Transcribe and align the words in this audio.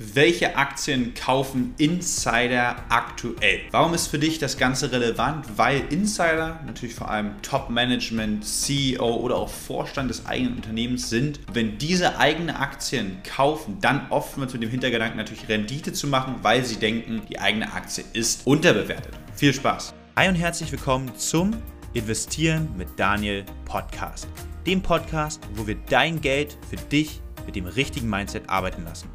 Welche 0.00 0.56
Aktien 0.56 1.12
kaufen 1.14 1.74
Insider 1.76 2.76
aktuell? 2.88 3.62
Warum 3.72 3.94
ist 3.94 4.06
für 4.06 4.20
dich 4.20 4.38
das 4.38 4.56
Ganze 4.56 4.92
relevant? 4.92 5.44
Weil 5.56 5.92
Insider 5.92 6.60
natürlich 6.64 6.94
vor 6.94 7.10
allem 7.10 7.42
Top-Management, 7.42 8.44
CEO 8.44 9.16
oder 9.16 9.34
auch 9.34 9.48
Vorstand 9.48 10.08
des 10.08 10.24
eigenen 10.24 10.54
Unternehmens 10.54 11.10
sind. 11.10 11.40
Wenn 11.52 11.78
diese 11.78 12.16
eigene 12.16 12.60
Aktien 12.60 13.20
kaufen, 13.24 13.78
dann 13.80 14.06
oftmals 14.10 14.52
mit 14.52 14.62
dem 14.62 14.70
Hintergedanken 14.70 15.16
natürlich 15.16 15.48
Rendite 15.48 15.92
zu 15.92 16.06
machen, 16.06 16.36
weil 16.42 16.64
sie 16.64 16.76
denken, 16.76 17.22
die 17.28 17.40
eigene 17.40 17.72
Aktie 17.72 18.04
ist 18.12 18.46
unterbewertet. 18.46 19.14
Viel 19.34 19.52
Spaß! 19.52 19.94
Hi 20.14 20.28
und 20.28 20.36
herzlich 20.36 20.70
willkommen 20.70 21.10
zum 21.16 21.56
Investieren 21.94 22.68
mit 22.76 22.86
Daniel 22.96 23.44
Podcast. 23.64 24.28
Dem 24.64 24.80
Podcast, 24.80 25.40
wo 25.54 25.66
wir 25.66 25.74
dein 25.90 26.20
Geld 26.20 26.56
für 26.70 26.76
dich 26.76 27.20
mit 27.46 27.56
dem 27.56 27.66
richtigen 27.66 28.08
Mindset 28.08 28.48
arbeiten 28.48 28.84
lassen. 28.84 29.08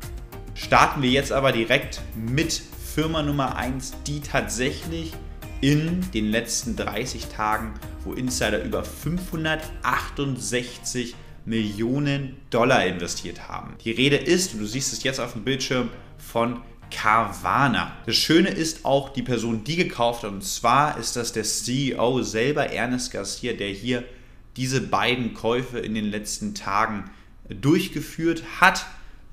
Starten 0.63 1.01
wir 1.01 1.09
jetzt 1.09 1.33
aber 1.33 1.51
direkt 1.51 1.99
mit 2.15 2.61
Firma 2.95 3.21
Nummer 3.21 3.57
1, 3.57 3.95
die 4.07 4.21
tatsächlich 4.21 5.11
in 5.59 6.09
den 6.13 6.31
letzten 6.31 6.77
30 6.77 7.25
Tagen, 7.25 7.73
wo 8.05 8.13
Insider 8.13 8.63
über 8.63 8.85
568 8.85 11.15
Millionen 11.43 12.37
Dollar 12.49 12.85
investiert 12.85 13.49
haben. 13.49 13.75
Die 13.83 13.91
Rede 13.91 14.15
ist, 14.15 14.53
und 14.53 14.61
du 14.61 14.65
siehst 14.65 14.93
es 14.93 15.03
jetzt 15.03 15.19
auf 15.19 15.33
dem 15.33 15.43
Bildschirm, 15.43 15.89
von 16.17 16.61
Carvana. 16.89 17.97
Das 18.05 18.15
Schöne 18.15 18.47
ist 18.47 18.85
auch 18.85 19.09
die 19.09 19.23
Person, 19.23 19.65
die 19.65 19.75
gekauft 19.75 20.23
hat, 20.23 20.31
und 20.31 20.45
zwar 20.45 20.97
ist 20.97 21.17
das 21.17 21.33
der 21.33 21.43
CEO 21.43 22.21
selber, 22.21 22.71
Ernest 22.71 23.11
Garcia, 23.11 23.51
der 23.51 23.67
hier 23.67 24.05
diese 24.55 24.79
beiden 24.79 25.33
Käufe 25.33 25.79
in 25.79 25.93
den 25.93 26.05
letzten 26.05 26.55
Tagen 26.55 27.11
durchgeführt 27.49 28.43
hat 28.61 28.85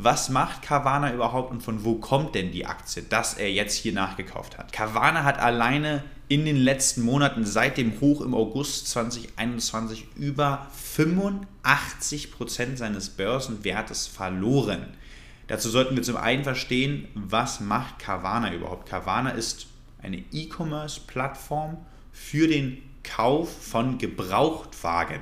was 0.02 0.30
macht 0.30 0.62
Carvana 0.62 1.12
überhaupt 1.12 1.50
und 1.50 1.62
von 1.62 1.84
wo 1.84 1.96
kommt 1.96 2.34
denn 2.34 2.52
die 2.52 2.66
Aktie, 2.66 3.02
dass 3.02 3.34
er 3.34 3.50
jetzt 3.50 3.74
hier 3.74 3.92
nachgekauft 3.92 4.58
hat? 4.58 4.72
Carvana 4.72 5.24
hat 5.24 5.38
alleine 5.38 6.02
in 6.28 6.44
den 6.44 6.56
letzten 6.56 7.02
Monaten 7.02 7.44
seit 7.44 7.76
dem 7.76 8.00
Hoch 8.00 8.20
im 8.20 8.34
August 8.34 8.88
2021 8.88 10.06
über 10.16 10.68
85 10.74 12.32
Prozent 12.32 12.78
seines 12.78 13.10
Börsenwertes 13.10 14.06
verloren. 14.06 14.86
Dazu 15.48 15.68
sollten 15.68 15.96
wir 15.96 16.04
zum 16.04 16.16
einen 16.16 16.44
verstehen, 16.44 17.08
was 17.14 17.60
macht 17.60 17.98
Carvana 17.98 18.54
überhaupt? 18.54 18.88
Carvana 18.88 19.30
ist 19.30 19.66
eine 20.00 20.22
E-Commerce-Plattform 20.30 21.78
für 22.12 22.46
den 22.46 22.78
Kauf 23.02 23.50
von 23.62 23.98
Gebrauchtwagen. 23.98 25.20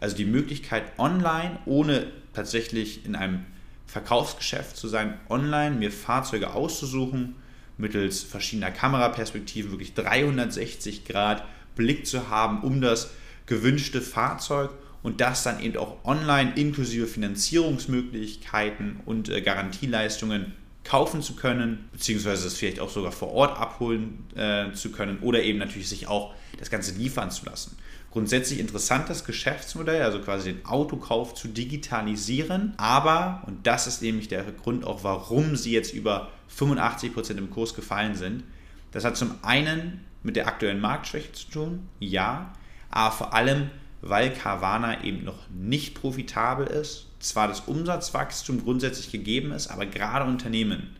Also 0.00 0.16
die 0.16 0.24
Möglichkeit 0.24 0.98
online, 0.98 1.58
ohne 1.66 2.06
tatsächlich 2.32 3.04
in 3.04 3.16
einem 3.16 3.44
Verkaufsgeschäft 3.88 4.76
zu 4.76 4.86
sein, 4.86 5.18
online 5.28 5.74
mir 5.74 5.90
Fahrzeuge 5.90 6.52
auszusuchen, 6.52 7.34
mittels 7.78 8.22
verschiedener 8.22 8.70
Kameraperspektiven 8.70 9.70
wirklich 9.72 9.94
360 9.94 11.04
Grad 11.04 11.44
Blick 11.74 12.06
zu 12.06 12.28
haben 12.28 12.62
um 12.62 12.80
das 12.80 13.10
gewünschte 13.46 14.02
Fahrzeug 14.02 14.70
und 15.02 15.20
das 15.20 15.42
dann 15.42 15.60
eben 15.60 15.78
auch 15.78 16.04
online 16.04 16.52
inklusive 16.56 17.06
Finanzierungsmöglichkeiten 17.06 19.00
und 19.06 19.30
äh, 19.30 19.40
Garantieleistungen 19.40 20.52
kaufen 20.84 21.22
zu 21.22 21.34
können, 21.34 21.88
beziehungsweise 21.92 22.46
es 22.46 22.54
vielleicht 22.54 22.80
auch 22.80 22.90
sogar 22.90 23.12
vor 23.12 23.32
Ort 23.32 23.58
abholen 23.58 24.24
äh, 24.34 24.72
zu 24.72 24.90
können 24.90 25.18
oder 25.20 25.42
eben 25.42 25.58
natürlich 25.58 25.88
sich 25.88 26.08
auch 26.08 26.34
das 26.58 26.70
Ganze 26.70 26.92
liefern 26.92 27.30
zu 27.30 27.46
lassen. 27.46 27.76
Grundsätzlich 28.18 28.58
interessantes 28.58 29.24
Geschäftsmodell, 29.24 30.02
also 30.02 30.18
quasi 30.18 30.52
den 30.52 30.66
Autokauf 30.66 31.34
zu 31.34 31.46
digitalisieren, 31.46 32.74
aber, 32.76 33.44
und 33.46 33.64
das 33.64 33.86
ist 33.86 34.02
nämlich 34.02 34.26
der 34.26 34.42
Grund 34.42 34.84
auch, 34.84 35.04
warum 35.04 35.54
sie 35.54 35.70
jetzt 35.70 35.94
über 35.94 36.32
85% 36.58 37.36
im 37.38 37.48
Kurs 37.48 37.74
gefallen 37.74 38.16
sind, 38.16 38.42
das 38.90 39.04
hat 39.04 39.16
zum 39.16 39.36
einen 39.42 40.04
mit 40.24 40.34
der 40.34 40.48
aktuellen 40.48 40.80
Marktschwäche 40.80 41.30
zu 41.30 41.48
tun, 41.48 41.88
ja, 42.00 42.52
aber 42.90 43.12
vor 43.14 43.34
allem, 43.34 43.70
weil 44.00 44.32
Carvana 44.32 45.04
eben 45.04 45.22
noch 45.22 45.48
nicht 45.50 45.94
profitabel 45.94 46.66
ist, 46.66 47.06
zwar 47.20 47.46
das 47.46 47.60
Umsatzwachstum 47.60 48.64
grundsätzlich 48.64 49.12
gegeben 49.12 49.52
ist, 49.52 49.68
aber 49.68 49.86
gerade 49.86 50.28
Unternehmen, 50.28 50.96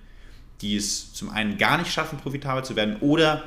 die 0.61 0.77
es 0.77 1.13
zum 1.15 1.31
einen 1.31 1.59
gar 1.59 1.79
nicht 1.79 1.93
schaffen, 1.93 2.21
profitabel 2.21 2.65
zu 2.65 2.77
werden 2.77 2.99
oder 3.01 3.43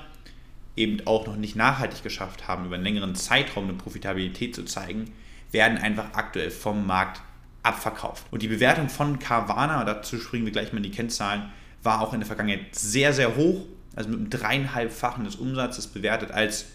eben 0.76 1.06
auch 1.06 1.28
noch 1.28 1.36
nicht 1.36 1.56
nachhaltig 1.56 2.04
geschafft 2.04 2.48
haben, 2.48 2.66
über 2.66 2.76
einen 2.76 2.84
längeren 2.84 3.16
Zeitraum 3.16 3.66
eine 3.66 3.74
Profitabilität 3.74 4.56
zu 4.56 4.64
zeigen, 4.64 5.12
werden 5.52 5.78
einfach 5.78 6.14
aktuell 6.14 6.52
vom 6.52 6.86
Markt 6.86 7.22
abverkauft. 7.64 8.26
Und 8.32 8.42
die 8.42 8.48
Bewertung 8.48 8.90
von 8.90 9.20
Carvana, 9.20 9.84
dazu 9.84 10.18
springen 10.18 10.46
wir 10.46 10.52
gleich 10.52 10.72
mal 10.72 10.78
in 10.78 10.84
die 10.84 10.92
Kennzahlen, 10.92 11.52
war 11.84 12.02
auch 12.02 12.14
in 12.14 12.20
der 12.20 12.28
Vergangenheit 12.28 12.74
sehr, 12.74 13.14
sehr 13.14 13.36
hoch, 13.36 13.66
also 13.96 14.09
mit 14.09 14.20
einem 14.20 14.30
dreieinhalbfachen 14.30 15.26
des 15.26 15.36
Umsatzes 15.36 15.88
bewertet 15.88 16.32
als 16.32 16.68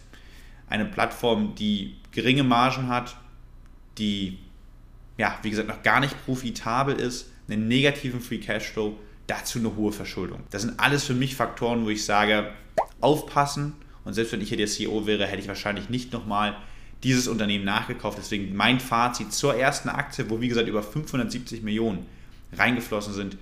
eine 0.68 0.84
Plattform, 0.84 1.54
die 1.54 1.96
geringe 2.12 2.44
Margen 2.44 2.88
hat, 2.88 3.16
die 3.98 4.38
ja, 5.16 5.38
wie 5.42 5.50
gesagt, 5.50 5.68
noch 5.68 5.82
gar 5.82 6.00
nicht 6.00 6.24
profitabel 6.24 6.94
ist, 6.96 7.30
einen 7.48 7.68
negativen 7.68 8.20
Free 8.20 8.38
Cashflow, 8.38 8.98
dazu 9.26 9.58
eine 9.58 9.74
hohe 9.76 9.92
Verschuldung. 9.92 10.40
Das 10.50 10.62
sind 10.62 10.78
alles 10.78 11.04
für 11.04 11.14
mich 11.14 11.34
Faktoren, 11.34 11.84
wo 11.84 11.90
ich 11.90 12.04
sage, 12.04 12.52
aufpassen. 13.00 13.74
Und 14.06 14.14
selbst 14.14 14.32
wenn 14.32 14.40
ich 14.40 14.48
hier 14.48 14.56
der 14.56 14.68
CEO 14.68 15.04
wäre, 15.06 15.26
hätte 15.26 15.42
ich 15.42 15.48
wahrscheinlich 15.48 15.90
nicht 15.90 16.12
nochmal 16.12 16.56
dieses 17.02 17.26
Unternehmen 17.26 17.64
nachgekauft. 17.64 18.18
Deswegen 18.18 18.54
mein 18.54 18.78
Fazit 18.78 19.32
zur 19.32 19.56
ersten 19.56 19.88
Aktie, 19.88 20.30
wo 20.30 20.40
wie 20.40 20.48
gesagt 20.48 20.68
über 20.68 20.82
570 20.82 21.62
Millionen 21.62 22.06
reingeflossen 22.52 23.12
sind, 23.12 23.36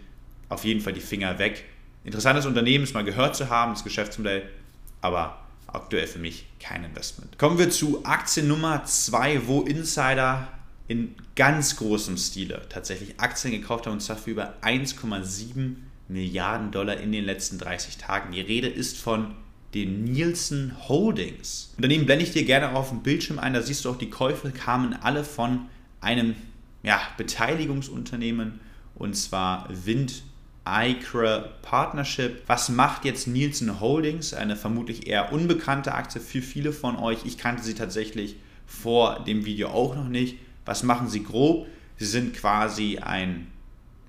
auf 0.49 0.65
jeden 0.65 0.81
Fall 0.81 0.95
die 0.95 1.01
Finger 1.01 1.39
weg. 1.39 1.65
Interessantes 2.03 2.47
Unternehmen, 2.47 2.85
es 2.85 2.95
mal 2.95 3.05
gehört 3.05 3.37
zu 3.37 3.51
haben, 3.51 3.75
das 3.75 3.85
Geschäftsmodell, 3.85 4.49
aber 5.03 5.39
aktuell 5.67 6.07
für 6.07 6.19
mich 6.19 6.47
kein 6.61 6.83
Investment. 6.83 7.39
Kommen 7.39 7.59
wir 7.59 7.69
zu 7.69 8.03
Aktie 8.05 8.43
Nummer 8.43 8.85
2, 8.85 9.47
wo 9.47 9.63
Insider 9.63 10.49
in 10.89 11.15
ganz 11.37 11.77
großem 11.77 12.17
Stile 12.17 12.63
tatsächlich 12.71 13.21
Aktien 13.21 13.53
gekauft 13.53 13.87
haben 13.87 13.95
und 13.95 14.01
zwar 14.01 14.17
für 14.17 14.31
über 14.31 14.55
1,7 14.63 15.75
Milliarden 16.09 16.71
Dollar 16.71 16.99
in 16.99 17.13
den 17.13 17.25
letzten 17.25 17.59
30 17.59 17.99
Tagen. 17.99 18.33
Die 18.33 18.41
Rede 18.41 18.69
ist 18.69 18.99
von 18.99 19.35
den 19.75 20.05
Nielsen 20.05 20.73
Holdings. 20.89 21.73
Unternehmen 21.77 22.07
blende 22.07 22.25
ich 22.25 22.33
dir 22.33 22.45
gerne 22.45 22.75
auf 22.77 22.91
dem 22.91 23.03
Bildschirm 23.03 23.39
ein, 23.39 23.55
da 23.55 23.63
siehst 23.63 23.85
du 23.85 23.91
auch, 23.91 23.99
die 23.99 24.11
Käufe 24.11 24.51
kamen 24.51 24.95
alle 24.95 25.25
von 25.25 25.67
einem 26.01 26.37
ja, 26.83 27.01
Beteiligungsunternehmen 27.17 28.61
und 28.95 29.15
zwar 29.15 29.69
Wind 29.71 30.23
ICRA 30.67 31.51
Partnership. 31.63 32.43
Was 32.47 32.69
macht 32.69 33.05
jetzt 33.05 33.27
Nielsen 33.27 33.81
Holdings? 33.81 34.33
Eine 34.33 34.57
vermutlich 34.57 35.07
eher 35.07 35.33
unbekannte 35.33 35.93
Aktie 35.93 36.21
für 36.21 36.41
viele 36.41 36.73
von 36.73 36.97
euch. 36.97 37.25
Ich 37.25 37.37
kannte 37.37 37.63
sie 37.63 37.75
tatsächlich 37.75 38.37
vor 38.67 39.21
dem 39.27 39.45
Video 39.45 39.69
auch 39.69 39.95
noch 39.95 40.09
nicht. 40.09 40.39
Was 40.65 40.83
machen 40.83 41.09
sie 41.09 41.23
grob? 41.23 41.67
Sie 41.99 42.07
sind 42.07 42.35
quasi 42.35 42.99
ein 42.99 43.49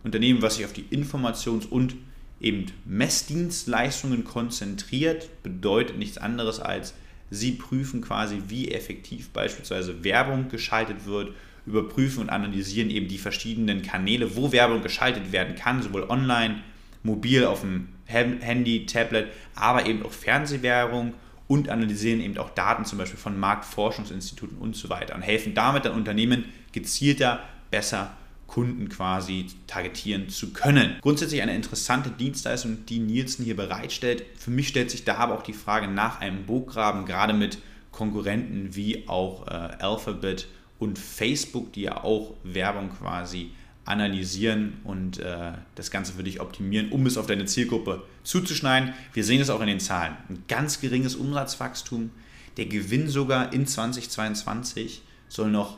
Unternehmen, 0.03 0.41
was 0.41 0.55
sich 0.55 0.65
auf 0.65 0.73
die 0.73 0.85
Informations- 0.91 1.67
und 1.67 1.95
eben 2.39 2.65
Messdienstleistungen 2.85 4.23
konzentriert, 4.23 5.29
bedeutet 5.43 5.97
nichts 5.97 6.17
anderes 6.17 6.59
als, 6.59 6.93
sie 7.29 7.53
prüfen 7.53 8.01
quasi, 8.01 8.43
wie 8.47 8.71
effektiv 8.71 9.29
beispielsweise 9.29 10.03
Werbung 10.03 10.49
geschaltet 10.49 11.05
wird, 11.05 11.33
überprüfen 11.65 12.21
und 12.21 12.29
analysieren 12.29 12.89
eben 12.89 13.07
die 13.07 13.17
verschiedenen 13.17 13.81
Kanäle, 13.81 14.35
wo 14.35 14.51
Werbung 14.51 14.81
geschaltet 14.81 15.31
werden 15.31 15.55
kann, 15.55 15.81
sowohl 15.81 16.03
online, 16.09 16.61
mobil, 17.03 17.45
auf 17.45 17.61
dem 17.61 17.89
Handy, 18.05 18.85
Tablet, 18.85 19.27
aber 19.55 19.85
eben 19.85 20.03
auch 20.03 20.11
Fernsehwerbung 20.11 21.13
und 21.47 21.69
analysieren 21.69 22.21
eben 22.21 22.37
auch 22.37 22.51
Daten 22.51 22.85
zum 22.85 22.99
Beispiel 22.99 23.19
von 23.19 23.39
Marktforschungsinstituten 23.39 24.57
und 24.57 24.75
so 24.75 24.89
weiter 24.89 25.15
und 25.15 25.21
helfen 25.21 25.53
damit 25.53 25.85
dann 25.85 25.93
Unternehmen 25.93 26.45
gezielter, 26.71 27.41
besser 27.71 28.15
Kunden 28.55 28.87
quasi 28.87 29.47
targetieren 29.67 30.29
zu 30.29 30.53
können. 30.53 30.95
Grundsätzlich 31.01 31.41
eine 31.41 31.53
interessante 31.53 32.09
Dienstleistung, 32.09 32.85
die 32.85 32.99
Nielsen 32.99 33.43
hier 33.43 33.57
bereitstellt. 33.57 34.23
Für 34.37 34.49
mich 34.49 34.69
stellt 34.69 34.91
sich 34.91 35.03
da 35.03 35.15
aber 35.15 35.37
auch 35.37 35.43
die 35.43 35.51
Frage 35.51 35.89
nach 35.89 36.21
einem 36.21 36.45
Burggraben, 36.45 37.05
gerade 37.05 37.33
mit 37.33 37.57
Konkurrenten 37.91 38.73
wie 38.73 39.09
auch 39.09 39.45
äh, 39.47 39.49
Alphabet 39.51 40.47
und 40.79 40.97
Facebook, 40.97 41.73
die 41.73 41.81
ja 41.81 42.05
auch 42.05 42.33
Werbung 42.45 42.91
quasi 42.97 43.51
analysieren 43.83 44.77
und 44.85 45.19
äh, 45.19 45.51
das 45.75 45.91
Ganze 45.91 46.13
für 46.13 46.23
dich 46.23 46.39
optimieren, 46.39 46.93
um 46.93 47.05
es 47.07 47.17
auf 47.17 47.27
deine 47.27 47.43
Zielgruppe 47.43 48.03
zuzuschneiden. 48.23 48.93
Wir 49.11 49.25
sehen 49.25 49.41
es 49.41 49.49
auch 49.49 49.59
in 49.59 49.67
den 49.67 49.81
Zahlen. 49.81 50.15
Ein 50.29 50.45
ganz 50.47 50.79
geringes 50.79 51.15
Umsatzwachstum. 51.15 52.09
Der 52.55 52.67
Gewinn 52.67 53.09
sogar 53.09 53.51
in 53.51 53.67
2022 53.67 55.01
soll 55.27 55.51
noch 55.51 55.77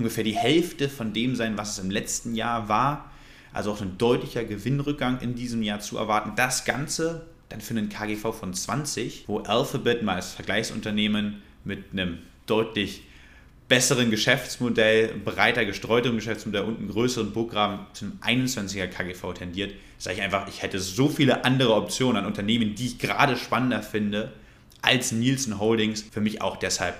ungefähr 0.00 0.24
die 0.24 0.36
Hälfte 0.36 0.88
von 0.88 1.12
dem 1.12 1.36
sein, 1.36 1.56
was 1.56 1.72
es 1.72 1.84
im 1.84 1.90
letzten 1.90 2.34
Jahr 2.34 2.68
war. 2.68 3.10
Also 3.52 3.72
auch 3.72 3.80
ein 3.80 3.98
deutlicher 3.98 4.44
Gewinnrückgang 4.44 5.20
in 5.20 5.34
diesem 5.34 5.62
Jahr 5.62 5.80
zu 5.80 5.98
erwarten. 5.98 6.32
Das 6.36 6.64
Ganze 6.64 7.26
dann 7.50 7.60
für 7.60 7.74
einen 7.74 7.88
KGV 7.88 8.32
von 8.32 8.54
20, 8.54 9.24
wo 9.26 9.40
Alphabet 9.40 10.02
mal 10.02 10.16
als 10.16 10.32
Vergleichsunternehmen 10.32 11.42
mit 11.64 11.92
einem 11.92 12.18
deutlich 12.46 13.02
besseren 13.68 14.10
Geschäftsmodell, 14.10 15.14
breiter 15.24 15.64
gestreuterem 15.64 16.16
Geschäftsmodell 16.16 16.62
und 16.62 16.78
einem 16.78 16.90
größeren 16.90 17.32
Burggraben 17.32 17.86
zum 17.92 18.18
21er 18.20 18.86
KGV 18.86 19.34
tendiert, 19.34 19.74
sage 19.98 20.16
ich 20.16 20.22
einfach, 20.22 20.48
ich 20.48 20.62
hätte 20.62 20.80
so 20.80 21.08
viele 21.08 21.44
andere 21.44 21.74
Optionen 21.74 22.16
an 22.16 22.26
Unternehmen, 22.26 22.74
die 22.74 22.86
ich 22.86 22.98
gerade 22.98 23.36
spannender 23.36 23.82
finde 23.82 24.32
als 24.82 25.12
Nielsen 25.12 25.58
Holdings. 25.60 26.04
Für 26.10 26.20
mich 26.20 26.40
auch 26.40 26.56
deshalb 26.56 26.94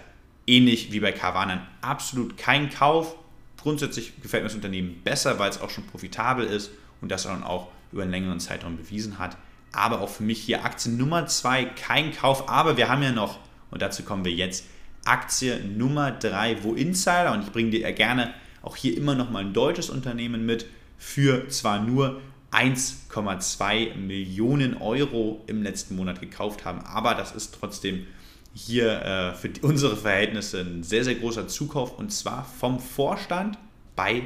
ähnlich 0.51 0.93
wie 0.93 1.01
bei 1.01 1.13
Carvana 1.13 1.67
absolut 1.81 2.37
kein 2.37 2.71
Kauf. 2.71 3.15
Grundsätzlich 3.61 4.21
gefällt 4.21 4.43
mir 4.43 4.49
das 4.49 4.57
Unternehmen 4.57 5.01
besser, 5.05 5.39
weil 5.39 5.51
es 5.51 5.61
auch 5.61 5.71
schon 5.71 5.87
profitabel 5.87 6.45
ist 6.45 6.71
und 7.01 7.11
das 7.11 7.23
dann 7.23 7.45
auch 7.45 7.69
über 7.93 8.03
einen 8.03 8.11
längeren 8.11 8.41
Zeitraum 8.41 8.77
bewiesen 8.77 9.19
hat. 9.19 9.37
Aber 9.73 10.01
auch 10.01 10.09
für 10.09 10.25
mich 10.25 10.41
hier 10.41 10.65
Aktie 10.65 10.91
Nummer 10.91 11.27
2 11.27 11.65
kein 11.65 12.13
Kauf. 12.13 12.49
Aber 12.49 12.77
wir 12.77 12.89
haben 12.89 13.03
ja 13.03 13.13
noch, 13.13 13.39
und 13.71 13.81
dazu 13.81 14.03
kommen 14.03 14.25
wir 14.25 14.33
jetzt, 14.33 14.67
Aktie 15.05 15.61
Nummer 15.61 16.11
3, 16.11 16.63
wo 16.63 16.75
Insider, 16.75 17.33
und 17.33 17.43
ich 17.43 17.53
bringe 17.53 17.71
dir 17.71 17.91
gerne 17.93 18.35
auch 18.63 18.77
hier 18.77 18.97
immer 18.97 19.15
noch 19.15 19.31
mal 19.31 19.45
ein 19.45 19.53
deutsches 19.53 19.89
Unternehmen 19.89 20.45
mit, 20.45 20.67
für 20.99 21.49
zwar 21.49 21.81
nur 21.81 22.21
1,2 22.53 23.95
Millionen 23.95 24.77
Euro 24.77 25.43
im 25.47 25.63
letzten 25.63 25.97
Monat 25.97 26.21
gekauft 26.21 26.65
haben, 26.65 26.81
aber 26.81 27.15
das 27.15 27.33
ist 27.33 27.57
trotzdem 27.59 28.07
hier 28.55 29.03
äh, 29.03 29.35
für 29.35 29.49
die, 29.49 29.61
unsere 29.61 29.97
Verhältnisse 29.97 30.61
ein 30.61 30.83
sehr, 30.83 31.05
sehr 31.05 31.15
großer 31.15 31.49
Zukauf 31.49 31.99
und 31.99 32.13
zwar 32.13 32.45
vom 32.45 32.79
Vorstand 32.81 33.59
bei 33.97 34.25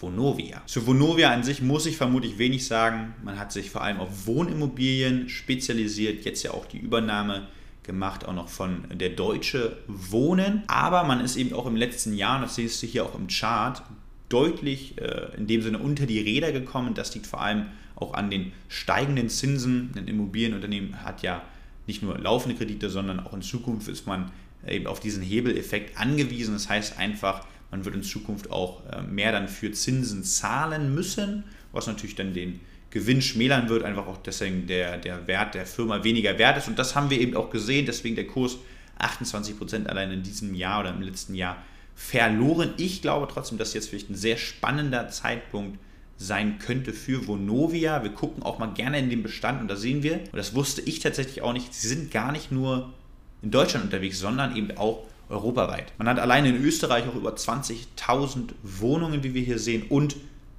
Vonovia. 0.00 0.62
Zu 0.66 0.86
Vonovia 0.86 1.32
an 1.32 1.42
sich 1.42 1.62
muss 1.62 1.86
ich 1.86 1.96
vermutlich 1.96 2.38
wenig 2.38 2.66
sagen. 2.66 3.14
Man 3.24 3.38
hat 3.38 3.52
sich 3.52 3.70
vor 3.70 3.82
allem 3.82 4.00
auf 4.00 4.26
Wohnimmobilien 4.26 5.28
spezialisiert, 5.28 6.24
jetzt 6.24 6.42
ja 6.42 6.52
auch 6.52 6.66
die 6.66 6.78
Übernahme 6.78 7.48
gemacht, 7.82 8.26
auch 8.26 8.34
noch 8.34 8.48
von 8.48 8.84
der 8.92 9.10
Deutsche 9.10 9.78
Wohnen. 9.86 10.62
Aber 10.66 11.04
man 11.04 11.20
ist 11.20 11.36
eben 11.36 11.52
auch 11.54 11.66
im 11.66 11.76
letzten 11.76 12.14
Jahr, 12.14 12.40
das 12.40 12.54
siehst 12.54 12.82
du 12.82 12.86
hier 12.86 13.04
auch 13.04 13.14
im 13.14 13.28
Chart, 13.28 13.82
deutlich 14.28 14.98
äh, 14.98 15.36
in 15.36 15.46
dem 15.46 15.62
Sinne 15.62 15.78
unter 15.78 16.06
die 16.06 16.20
Räder 16.20 16.52
gekommen. 16.52 16.94
Das 16.94 17.14
liegt 17.14 17.26
vor 17.26 17.40
allem 17.40 17.66
auch 17.96 18.14
an 18.14 18.30
den 18.30 18.52
steigenden 18.68 19.28
Zinsen. 19.30 19.90
Ein 19.96 20.06
Immobilienunternehmen 20.06 21.02
hat 21.02 21.22
ja 21.22 21.42
nicht 21.88 22.02
nur 22.02 22.16
laufende 22.18 22.56
Kredite, 22.56 22.90
sondern 22.90 23.18
auch 23.18 23.32
in 23.32 23.42
Zukunft 23.42 23.88
ist 23.88 24.06
man 24.06 24.30
eben 24.66 24.86
auf 24.86 25.00
diesen 25.00 25.22
Hebeleffekt 25.22 25.98
angewiesen. 25.98 26.54
Das 26.54 26.68
heißt 26.68 26.98
einfach, 26.98 27.46
man 27.70 27.84
wird 27.84 27.94
in 27.96 28.02
Zukunft 28.02 28.50
auch 28.50 28.82
äh, 28.86 29.02
mehr 29.02 29.32
dann 29.32 29.48
für 29.48 29.72
Zinsen 29.72 30.22
zahlen 30.22 30.94
müssen, 30.94 31.44
was 31.72 31.86
natürlich 31.86 32.14
dann 32.14 32.32
den 32.32 32.60
Gewinn 32.90 33.20
schmälern 33.20 33.68
wird, 33.68 33.82
einfach 33.82 34.06
auch 34.06 34.16
deswegen 34.18 34.66
der, 34.66 34.96
der 34.96 35.26
Wert 35.26 35.54
der 35.54 35.66
Firma 35.66 36.04
weniger 36.04 36.38
wert 36.38 36.56
ist. 36.56 36.68
Und 36.68 36.78
das 36.78 36.94
haben 36.94 37.10
wir 37.10 37.20
eben 37.20 37.36
auch 37.36 37.50
gesehen, 37.50 37.84
deswegen 37.84 38.16
der 38.16 38.26
Kurs 38.26 38.56
28% 38.98 39.86
allein 39.86 40.10
in 40.10 40.22
diesem 40.22 40.54
Jahr 40.54 40.80
oder 40.80 40.90
im 40.90 41.02
letzten 41.02 41.34
Jahr 41.34 41.62
verloren. 41.94 42.72
Ich 42.78 43.02
glaube 43.02 43.28
trotzdem, 43.30 43.58
dass 43.58 43.74
jetzt 43.74 43.90
vielleicht 43.90 44.10
ein 44.10 44.14
sehr 44.14 44.36
spannender 44.36 45.08
Zeitpunkt 45.08 45.78
sein 46.18 46.58
könnte 46.58 46.92
für 46.92 47.26
Vonovia. 47.26 48.02
Wir 48.02 48.10
gucken 48.10 48.42
auch 48.42 48.58
mal 48.58 48.74
gerne 48.74 48.98
in 48.98 49.08
den 49.08 49.22
Bestand 49.22 49.60
und 49.60 49.68
da 49.68 49.76
sehen 49.76 50.02
wir, 50.02 50.14
und 50.14 50.36
das 50.36 50.54
wusste 50.54 50.82
ich 50.82 50.98
tatsächlich 50.98 51.42
auch 51.42 51.52
nicht, 51.52 51.72
sie 51.72 51.88
sind 51.88 52.10
gar 52.10 52.32
nicht 52.32 52.50
nur 52.52 52.92
in 53.40 53.52
Deutschland 53.52 53.84
unterwegs, 53.84 54.18
sondern 54.18 54.56
eben 54.56 54.76
auch 54.76 55.04
europaweit. 55.28 55.92
Man 55.96 56.08
hat 56.08 56.18
allein 56.18 56.44
in 56.44 56.62
Österreich 56.62 57.06
auch 57.06 57.14
über 57.14 57.34
20.000 57.34 58.50
Wohnungen, 58.62 59.22
wie 59.22 59.34
wir 59.34 59.42
hier 59.42 59.58
sehen, 59.58 59.84
und 59.88 60.16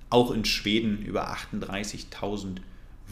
auch 0.09 0.31
in 0.31 0.45
Schweden 0.45 1.03
über 1.03 1.35
38.000 1.35 2.57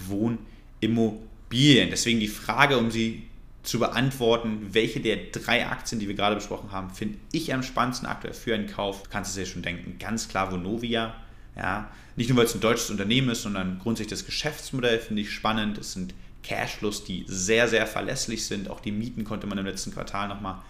Wohnimmobilien. 0.07 1.89
Deswegen 1.89 2.19
die 2.19 2.27
Frage, 2.27 2.77
um 2.77 2.91
sie 2.91 3.23
zu 3.63 3.79
beantworten, 3.79 4.69
welche 4.71 5.01
der 5.01 5.17
drei 5.31 5.67
Aktien, 5.67 5.99
die 5.99 6.07
wir 6.07 6.15
gerade 6.15 6.35
besprochen 6.35 6.71
haben, 6.71 6.89
finde 6.91 7.17
ich 7.33 7.53
am 7.53 7.63
spannendsten 7.63 8.07
aktuell 8.07 8.33
für 8.33 8.55
einen 8.55 8.67
Kauf. 8.67 9.03
Du 9.03 9.09
kannst 9.09 9.31
es 9.31 9.35
dir 9.35 9.45
schon 9.45 9.61
denken, 9.61 9.97
ganz 9.99 10.29
klar 10.29 10.51
Vonovia. 10.51 11.13
Ja, 11.57 11.89
nicht 12.15 12.30
nur, 12.30 12.38
weil 12.38 12.45
es 12.45 12.54
ein 12.54 12.62
deutsches 12.62 12.89
Unternehmen 12.89 13.30
ist, 13.30 13.42
sondern 13.42 13.80
grundsätzlich 13.80 14.19
das 14.19 14.25
Geschäftsmodell 14.25 15.00
finde 15.00 15.24
ich 15.24 15.31
spannend. 15.31 15.77
Es 15.77 15.94
sind 15.94 16.13
Cashflows, 16.44 17.04
die 17.04 17.25
sehr, 17.27 17.68
sehr 17.68 17.88
verlässlich 17.88 18.45
sind. 18.45 18.69
Auch 18.69 18.80
die 18.80 18.92
Mieten 18.92 19.24
konnte 19.24 19.48
man 19.48 19.57
im 19.57 19.65
letzten 19.65 19.92
Quartal 19.92 20.27
nochmal 20.27 20.62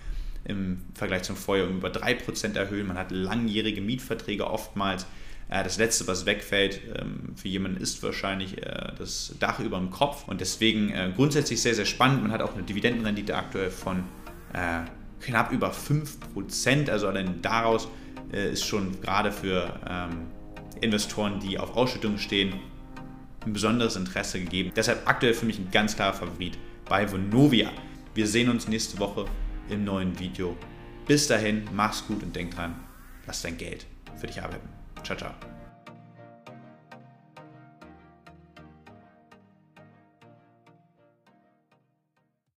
im 0.45 0.80
Vergleich 0.94 1.24
zum 1.24 1.36
Vorjahr 1.36 1.68
um 1.68 1.78
über 1.78 1.89
3% 1.89 2.56
erhöhen. 2.56 2.88
Man 2.88 2.98
hat 2.98 3.12
langjährige 3.12 3.81
Mietverträge 3.81 4.50
oftmals. 4.50 5.06
Äh, 5.50 5.63
das 5.63 5.78
Letzte, 5.78 6.07
was 6.07 6.25
wegfällt 6.25 6.81
ähm, 6.95 7.34
für 7.36 7.48
jemanden, 7.48 7.81
ist 7.81 8.01
wahrscheinlich 8.01 8.57
äh, 8.57 8.94
das 8.98 9.36
Dach 9.39 9.60
über 9.60 9.78
dem 9.78 9.92
Kopf. 9.92 10.28
Und 10.28 10.42
deswegen 10.42 10.89
äh, 10.89 11.12
grundsätzlich 11.16 11.62
sehr, 11.62 11.75
sehr 11.75 11.86
spannend. 11.86 12.22
Man 12.22 12.31
hat 12.31 12.42
auch 12.42 12.54
eine 12.54 12.63
Dividendenrendite 12.63 13.36
aktuell 13.36 13.72
von 13.72 14.04
knapp 15.19 15.51
über 15.51 15.72
5%. 15.72 16.89
Also 16.89 17.07
allein 17.07 17.42
daraus 17.42 17.89
ist 18.31 18.66
schon 18.66 19.01
gerade 19.01 19.31
für 19.31 19.78
ähm, 19.88 20.28
Investoren, 20.81 21.39
die 21.39 21.59
auf 21.59 21.75
Ausschüttungen 21.75 22.19
stehen, 22.19 22.53
ein 23.45 23.53
besonderes 23.53 23.95
Interesse 23.95 24.39
gegeben. 24.39 24.71
Deshalb 24.75 25.07
aktuell 25.07 25.33
für 25.33 25.45
mich 25.45 25.59
ein 25.59 25.71
ganz 25.71 25.95
klarer 25.95 26.13
Favorit 26.13 26.57
bei 26.85 27.09
Vonovia. 27.12 27.71
Wir 28.13 28.27
sehen 28.27 28.50
uns 28.50 28.68
nächste 28.68 29.00
Woche 29.00 29.25
im 29.69 29.83
neuen 29.83 30.18
Video. 30.19 30.57
Bis 31.07 31.27
dahin, 31.27 31.63
mach's 31.74 32.06
gut 32.06 32.24
und 32.24 32.35
denk 32.35 32.56
dran, 32.56 32.75
lass 33.25 33.41
dein 33.41 33.57
Geld 33.57 33.85
für 34.15 34.27
dich 34.27 34.41
arbeiten. 34.41 34.68
Ciao, 35.03 35.18
ciao. 35.18 35.56